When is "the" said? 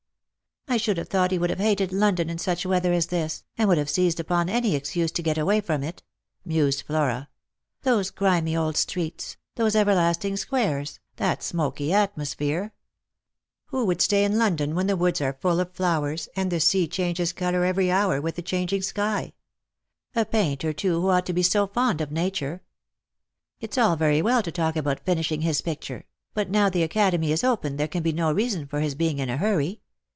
14.87-14.95, 16.49-16.61, 18.37-18.41, 26.69-26.83